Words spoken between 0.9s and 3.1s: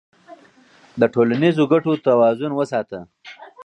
د ټولنیزو ګټو توازن وساته.